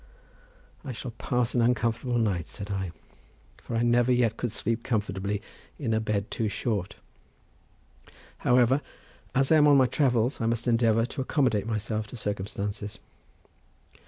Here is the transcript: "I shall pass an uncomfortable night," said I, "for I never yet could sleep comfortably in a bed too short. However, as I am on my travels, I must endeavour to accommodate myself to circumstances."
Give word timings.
"I 0.83 0.93
shall 0.93 1.11
pass 1.11 1.53
an 1.53 1.61
uncomfortable 1.61 2.17
night," 2.17 2.47
said 2.47 2.73
I, 2.73 2.91
"for 3.61 3.75
I 3.75 3.83
never 3.83 4.11
yet 4.11 4.35
could 4.35 4.51
sleep 4.51 4.81
comfortably 4.81 5.43
in 5.77 5.93
a 5.93 5.99
bed 5.99 6.31
too 6.31 6.49
short. 6.49 6.95
However, 8.39 8.81
as 9.35 9.51
I 9.51 9.57
am 9.57 9.67
on 9.67 9.77
my 9.77 9.85
travels, 9.85 10.41
I 10.41 10.47
must 10.47 10.67
endeavour 10.67 11.05
to 11.05 11.21
accommodate 11.21 11.67
myself 11.67 12.07
to 12.07 12.17
circumstances." 12.17 12.97